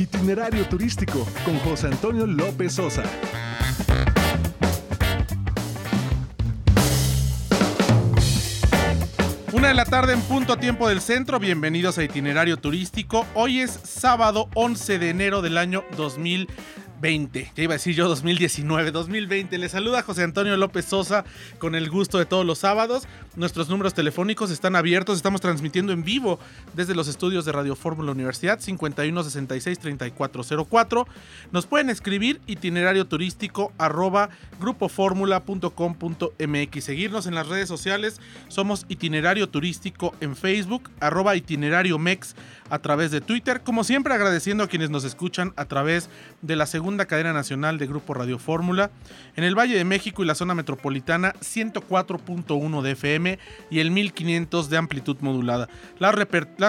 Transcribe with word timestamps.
Itinerario 0.00 0.64
turístico 0.66 1.26
con 1.44 1.58
José 1.58 1.88
Antonio 1.88 2.26
López 2.26 2.72
Sosa. 2.72 3.02
Una 9.52 9.68
de 9.68 9.74
la 9.74 9.84
tarde 9.84 10.14
en 10.14 10.22
punto 10.22 10.56
tiempo 10.56 10.88
del 10.88 11.02
centro, 11.02 11.38
bienvenidos 11.38 11.98
a 11.98 12.04
Itinerario 12.04 12.56
Turístico. 12.56 13.26
Hoy 13.34 13.60
es 13.60 13.72
sábado 13.72 14.48
11 14.54 14.98
de 14.98 15.10
enero 15.10 15.42
del 15.42 15.58
año 15.58 15.84
2020. 15.98 16.79
20. 17.00 17.52
Ya 17.56 17.62
iba 17.62 17.74
a 17.74 17.76
decir 17.76 17.94
yo 17.94 18.08
2019, 18.08 18.90
2020. 18.90 19.58
Le 19.58 19.68
saluda 19.68 20.02
José 20.02 20.22
Antonio 20.22 20.56
López 20.56 20.84
Sosa 20.84 21.24
con 21.58 21.74
el 21.74 21.90
gusto 21.90 22.18
de 22.18 22.26
todos 22.26 22.44
los 22.44 22.58
sábados. 22.58 23.08
Nuestros 23.36 23.70
números 23.70 23.94
telefónicos 23.94 24.50
están 24.50 24.76
abiertos. 24.76 25.16
Estamos 25.16 25.40
transmitiendo 25.40 25.92
en 25.92 26.04
vivo 26.04 26.38
desde 26.74 26.94
los 26.94 27.08
estudios 27.08 27.44
de 27.44 27.50
Radio 27.52 27.74
Fórmula 27.74 28.12
Universidad 28.12 28.60
5166-3404. 28.60 31.06
Nos 31.52 31.66
pueden 31.66 31.90
escribir 31.90 32.40
itinerario 32.46 33.06
turístico 33.06 33.72
arroba 33.78 34.30
grupoformula.com.mx. 34.60 36.84
Seguirnos 36.84 37.26
en 37.26 37.34
las 37.34 37.48
redes 37.48 37.68
sociales. 37.68 38.20
Somos 38.48 38.86
itinerario 38.88 39.48
turístico 39.48 40.14
en 40.20 40.36
Facebook, 40.36 40.90
arroba 41.00 41.34
itinerario 41.36 41.98
mex 41.98 42.36
a 42.68 42.78
través 42.78 43.10
de 43.10 43.20
Twitter. 43.20 43.62
Como 43.62 43.82
siempre 43.84 44.14
agradeciendo 44.14 44.64
a 44.64 44.68
quienes 44.68 44.90
nos 44.90 45.04
escuchan 45.04 45.52
a 45.56 45.64
través 45.64 46.10
de 46.42 46.56
la 46.56 46.66
segunda 46.66 46.89
cadena 46.98 47.32
nacional 47.32 47.78
de 47.78 47.86
Grupo 47.86 48.12
Radio 48.14 48.38
Fórmula. 48.38 48.90
En 49.36 49.44
el 49.44 49.58
Valle 49.58 49.76
de 49.76 49.84
México 49.84 50.22
y 50.22 50.26
la 50.26 50.34
zona 50.34 50.54
metropolitana, 50.54 51.34
104.1 51.40 52.82
de 52.82 52.90
FM 52.92 53.38
y 53.70 53.80
el 53.80 53.90
1500 53.90 54.70
de 54.70 54.76
amplitud 54.76 55.16
modulada. 55.20 55.68
Las, 55.98 56.14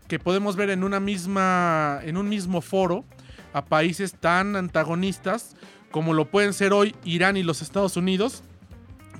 que 0.08 0.18
podemos 0.18 0.56
ver 0.56 0.70
en 0.70 0.82
una 0.82 1.00
misma 1.00 2.00
en 2.02 2.16
un 2.16 2.28
mismo 2.28 2.60
foro 2.60 3.04
a 3.52 3.64
países 3.64 4.14
tan 4.14 4.56
antagonistas 4.56 5.56
como 5.90 6.14
lo 6.14 6.26
pueden 6.26 6.52
ser 6.52 6.72
hoy 6.72 6.94
Irán 7.04 7.36
y 7.36 7.42
los 7.42 7.62
Estados 7.62 7.96
Unidos 7.96 8.42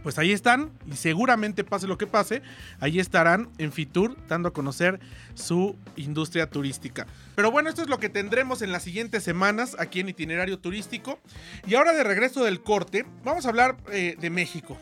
pues 0.02 0.18
ahí 0.18 0.32
están 0.32 0.70
y 0.90 0.96
seguramente 0.96 1.64
pase 1.64 1.86
lo 1.86 1.98
que 1.98 2.06
pase, 2.06 2.42
ahí 2.80 2.98
estarán 2.98 3.50
en 3.58 3.72
Fitur 3.72 4.16
dando 4.28 4.48
a 4.48 4.52
conocer 4.52 5.00
su 5.34 5.76
industria 5.96 6.48
turística. 6.48 7.06
Pero 7.34 7.50
bueno, 7.50 7.68
esto 7.68 7.82
es 7.82 7.88
lo 7.88 7.98
que 7.98 8.08
tendremos 8.08 8.62
en 8.62 8.72
las 8.72 8.82
siguientes 8.82 9.22
semanas 9.22 9.76
aquí 9.78 10.00
en 10.00 10.08
Itinerario 10.08 10.58
Turístico. 10.58 11.18
Y 11.66 11.74
ahora 11.74 11.92
de 11.92 12.04
regreso 12.04 12.44
del 12.44 12.62
corte, 12.62 13.06
vamos 13.24 13.46
a 13.46 13.48
hablar 13.48 13.76
eh, 13.92 14.16
de 14.18 14.30
México. 14.30 14.76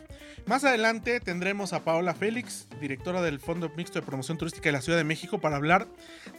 Más 0.45 0.63
adelante 0.63 1.19
tendremos 1.19 1.73
a 1.73 1.83
Paola 1.83 2.15
Félix, 2.15 2.67
directora 2.81 3.21
del 3.21 3.39
Fondo 3.39 3.71
Mixto 3.75 3.99
de 3.99 4.05
Promoción 4.05 4.37
Turística 4.37 4.69
de 4.69 4.73
la 4.73 4.81
Ciudad 4.81 4.97
de 4.97 5.03
México, 5.03 5.39
para 5.39 5.57
hablar 5.57 5.87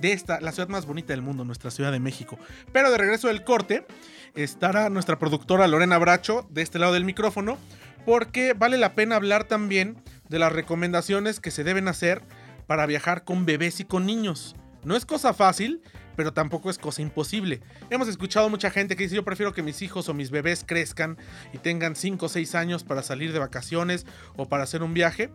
de 0.01 0.13
esta, 0.13 0.41
la 0.41 0.51
ciudad 0.53 0.69
más 0.69 0.85
bonita 0.85 1.13
del 1.13 1.23
mundo, 1.23 1.45
nuestra 1.45 1.71
Ciudad 1.71 1.93
de 1.93 2.01
México. 2.01 2.37
Pero 2.73 2.91
de 2.91 2.99
regreso 2.99 3.29
del 3.29 3.45
corte, 3.45 3.87
estará 4.35 4.91
nuestra 4.91 5.19
productora 5.19 5.69
Lorena 5.69 5.97
Bracho 5.99 6.47
de 6.51 6.63
este 6.63 6.79
lado 6.79 6.95
del 6.95 7.05
micrófono 7.05 7.57
porque 8.05 8.55
vale 8.55 8.79
la 8.79 8.95
pena 8.95 9.17
hablar 9.17 9.45
también 9.45 10.03
de 10.29 10.39
las 10.39 10.53
recomendaciones 10.53 11.41
que 11.41 11.51
se 11.51 11.65
deben 11.65 11.89
hacer 11.89 12.23
para 12.67 12.87
viajar 12.87 13.25
con 13.25 13.47
bebés 13.47 13.81
y 13.81 13.85
con 13.85 14.07
niños. 14.07 14.55
No 14.85 14.97
es 14.97 15.05
cosa 15.05 15.35
fácil, 15.35 15.83
pero 16.17 16.33
tampoco 16.33 16.71
es 16.71 16.79
cosa 16.79 17.03
imposible. 17.03 17.61
Hemos 17.91 18.09
escuchado 18.09 18.49
mucha 18.49 18.71
gente 18.71 18.97
que 18.97 19.05
dice 19.05 19.17
yo 19.17 19.25
prefiero 19.25 19.53
que 19.53 19.63
mis 19.63 19.83
hijos 19.83 20.09
o 20.09 20.15
mis 20.15 20.31
bebés 20.31 20.65
crezcan 20.67 21.19
y 21.53 21.59
tengan 21.59 21.97
5 21.97 22.27
o 22.27 22.29
6 22.29 22.55
años 22.55 22.85
para 22.85 23.03
salir 23.03 23.33
de 23.33 23.39
vacaciones 23.39 24.07
o 24.37 24.49
para 24.49 24.63
hacer 24.63 24.83
un 24.83 24.95
viaje 24.95 25.31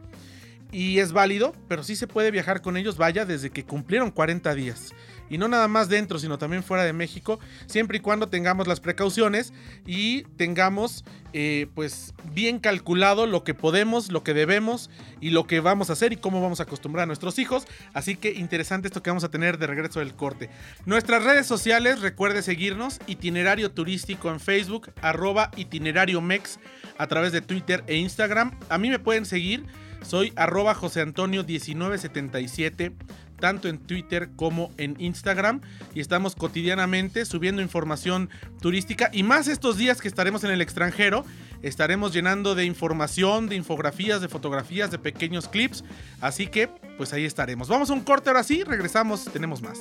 y 0.71 0.99
es 0.99 1.11
válido, 1.11 1.53
pero 1.67 1.83
sí 1.83 1.95
se 1.95 2.07
puede 2.07 2.31
viajar 2.31 2.61
con 2.61 2.77
ellos, 2.77 2.97
vaya, 2.97 3.25
desde 3.25 3.49
que 3.49 3.63
cumplieron 3.63 4.11
40 4.11 4.53
días. 4.55 4.93
Y 5.29 5.37
no 5.37 5.47
nada 5.47 5.67
más 5.67 5.89
dentro, 5.89 6.19
sino 6.19 6.37
también 6.37 6.63
fuera 6.63 6.83
de 6.83 6.93
México, 6.93 7.39
siempre 7.65 7.97
y 7.97 8.01
cuando 8.01 8.27
tengamos 8.27 8.67
las 8.67 8.79
precauciones 8.79 9.53
y 9.85 10.23
tengamos 10.37 11.03
eh, 11.33 11.67
pues 11.73 12.13
bien 12.33 12.59
calculado 12.59 13.25
lo 13.25 13.43
que 13.43 13.53
podemos, 13.53 14.11
lo 14.11 14.23
que 14.23 14.33
debemos 14.33 14.89
y 15.21 15.31
lo 15.31 15.47
que 15.47 15.59
vamos 15.59 15.89
a 15.89 15.93
hacer 15.93 16.13
y 16.13 16.17
cómo 16.17 16.41
vamos 16.41 16.59
a 16.59 16.63
acostumbrar 16.63 17.03
a 17.03 17.07
nuestros 17.07 17.39
hijos. 17.39 17.65
Así 17.93 18.15
que 18.15 18.33
interesante 18.33 18.87
esto 18.87 19.01
que 19.01 19.09
vamos 19.09 19.23
a 19.23 19.31
tener 19.31 19.57
de 19.57 19.67
regreso 19.67 19.99
del 19.99 20.13
corte. 20.13 20.49
Nuestras 20.85 21.23
redes 21.23 21.47
sociales, 21.47 22.01
recuerde 22.01 22.43
seguirnos, 22.43 22.99
itinerario 23.07 23.71
turístico 23.71 24.29
en 24.29 24.39
Facebook, 24.39 24.91
arroba 25.01 25.49
itinerario 25.55 26.21
mex 26.21 26.59
a 26.97 27.07
través 27.07 27.31
de 27.31 27.41
Twitter 27.41 27.83
e 27.87 27.95
Instagram. 27.95 28.51
A 28.69 28.77
mí 28.77 28.89
me 28.89 28.99
pueden 28.99 29.25
seguir 29.25 29.65
soy 30.05 30.33
arroba 30.35 30.75
José 30.75 31.01
Antonio 31.01 31.43
1977, 31.43 32.93
tanto 33.39 33.67
en 33.67 33.79
Twitter 33.79 34.29
como 34.35 34.71
en 34.77 34.95
Instagram. 34.99 35.61
Y 35.93 35.99
estamos 35.99 36.35
cotidianamente 36.35 37.25
subiendo 37.25 37.61
información 37.61 38.29
turística. 38.61 39.09
Y 39.11 39.23
más 39.23 39.47
estos 39.47 39.77
días 39.77 40.01
que 40.01 40.07
estaremos 40.07 40.43
en 40.43 40.51
el 40.51 40.61
extranjero, 40.61 41.25
estaremos 41.61 42.13
llenando 42.13 42.55
de 42.55 42.65
información, 42.65 43.49
de 43.49 43.55
infografías, 43.55 44.21
de 44.21 44.29
fotografías, 44.29 44.91
de 44.91 44.99
pequeños 44.99 45.47
clips. 45.47 45.83
Así 46.21 46.47
que, 46.47 46.67
pues 46.97 47.13
ahí 47.13 47.25
estaremos. 47.25 47.67
Vamos 47.67 47.89
a 47.89 47.93
un 47.93 48.01
corte 48.01 48.29
ahora 48.29 48.43
sí, 48.43 48.63
regresamos, 48.63 49.25
tenemos 49.25 49.61
más. 49.61 49.79